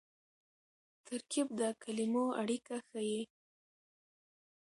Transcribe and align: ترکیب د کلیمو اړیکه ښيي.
ترکیب 1.07 1.47
د 1.59 1.61
کلیمو 1.83 2.25
اړیکه 2.41 2.75
ښيي. 2.87 3.21